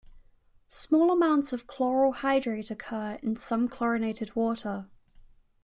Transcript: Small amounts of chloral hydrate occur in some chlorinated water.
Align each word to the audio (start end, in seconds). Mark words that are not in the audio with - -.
Small 0.67 1.11
amounts 1.11 1.53
of 1.53 1.67
chloral 1.67 2.11
hydrate 2.11 2.71
occur 2.71 3.19
in 3.21 3.35
some 3.35 3.69
chlorinated 3.69 4.35
water. 4.35 4.87